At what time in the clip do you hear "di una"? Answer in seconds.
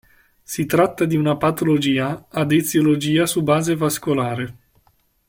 1.05-1.37